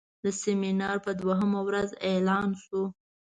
د 0.23 0.25
سیمینار 0.41 0.97
په 1.05 1.11
دوهمه 1.21 1.59
ورځ 1.67 1.89
اعلان 2.09 2.49
شو. 2.63 2.81